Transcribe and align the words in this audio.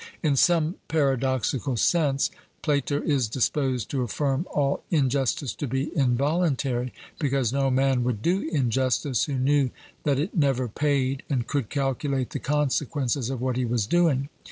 In 0.23 0.35
some 0.35 0.77
paradoxical 0.87 1.77
sense 1.77 2.31
Plato 2.63 3.03
is 3.03 3.27
disposed 3.27 3.91
to 3.91 4.01
affirm 4.01 4.47
all 4.51 4.83
injustice 4.89 5.53
to 5.53 5.67
be 5.67 5.95
involuntary; 5.95 6.91
because 7.19 7.53
no 7.53 7.69
man 7.69 8.03
would 8.03 8.23
do 8.23 8.49
injustice 8.51 9.25
who 9.25 9.35
knew 9.35 9.69
that 10.01 10.17
it 10.17 10.33
never 10.35 10.67
paid 10.67 11.21
and 11.29 11.45
could 11.45 11.69
calculate 11.69 12.31
the 12.31 12.39
consequences 12.39 13.29
of 13.29 13.41
what 13.41 13.57
he 13.57 13.65
was 13.65 13.85
doing. 13.85 14.29